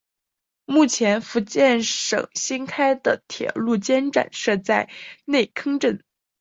[0.65, 4.89] 目前福建省新开通的高铁晋江站就设在
[5.25, 6.03] 内坑镇。